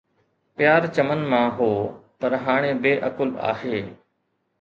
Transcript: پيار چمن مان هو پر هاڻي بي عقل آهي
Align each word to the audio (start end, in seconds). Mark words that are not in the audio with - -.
پيار 0.55 0.81
چمن 0.95 1.21
مان 1.31 1.45
هو 1.57 1.69
پر 2.19 2.31
هاڻي 2.43 2.71
بي 2.83 2.93
عقل 3.07 3.29
آهي 3.51 3.79